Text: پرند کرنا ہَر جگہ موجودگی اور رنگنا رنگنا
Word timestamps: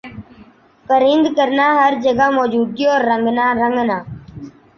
پرند 0.87 1.25
کرنا 1.37 1.67
ہَر 1.77 1.93
جگہ 2.03 2.27
موجودگی 2.37 2.85
اور 2.91 3.01
رنگنا 3.09 3.45
رنگنا 3.61 3.97